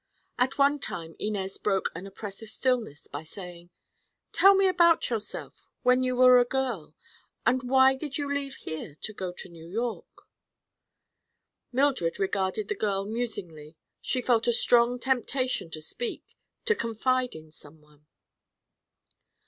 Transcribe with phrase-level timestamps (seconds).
[0.39, 3.69] At one time Inez broke an oppressive stillness by saying:
[4.31, 6.95] "Tell me about yourself—when you were a girl.
[7.45, 10.23] And why did you leave here to go to New York?"
[11.71, 13.77] Mildred regarded the girl musingly.
[14.01, 18.07] She felt a strong temptation to speak, to confide in some one.